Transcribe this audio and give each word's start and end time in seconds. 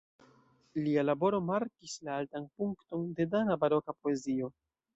Lia 0.85 1.03
laboro 1.05 1.41
markis 1.49 1.93
la 2.09 2.17
altan 2.23 2.49
punkton 2.63 3.07
de 3.21 3.29
dana 3.37 3.61
baroka 3.67 3.99
poezio. 4.03 4.53